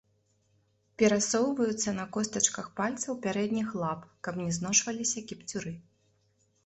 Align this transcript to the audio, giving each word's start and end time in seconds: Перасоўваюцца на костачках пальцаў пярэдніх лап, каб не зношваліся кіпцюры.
Перасоўваюцца 1.01 1.89
на 1.99 2.05
костачках 2.17 2.71
пальцаў 2.79 3.21
пярэдніх 3.25 3.67
лап, 3.83 4.01
каб 4.29 4.43
не 4.43 4.51
зношваліся 4.59 5.19
кіпцюры. 5.35 5.71